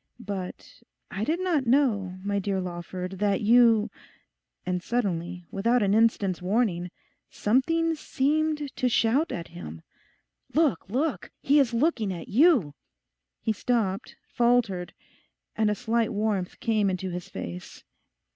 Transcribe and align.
But 0.25 0.81
I 1.11 1.23
did 1.23 1.39
not 1.41 1.67
know, 1.67 2.17
my 2.23 2.39
dear 2.39 2.59
Lawford, 2.59 3.19
that 3.19 3.41
you—' 3.41 3.91
and 4.65 4.81
suddenly, 4.81 5.45
without 5.51 5.83
an 5.83 5.93
instant's 5.93 6.41
warning, 6.41 6.89
something 7.29 7.93
seemed 7.93 8.75
to 8.77 8.89
shout 8.89 9.31
at 9.31 9.49
him, 9.49 9.83
'Look, 10.55 10.89
look! 10.89 11.29
He 11.39 11.59
is 11.59 11.71
looking 11.71 12.11
at 12.11 12.29
you!' 12.29 12.73
He 13.43 13.53
stopped, 13.53 14.15
faltered, 14.25 14.95
and 15.55 15.69
a 15.69 15.75
slight 15.75 16.11
warmth 16.11 16.59
came 16.59 16.89
into 16.89 17.11
his 17.11 17.29
face. 17.29 17.83